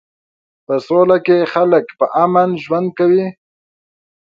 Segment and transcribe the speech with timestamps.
[0.65, 3.27] په سوله کې خلک په امن ژوند کوي.